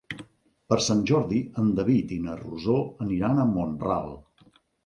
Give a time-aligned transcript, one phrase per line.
[0.71, 4.15] Per Sant Jordi en David i na Rosó aniran a Mont-ral.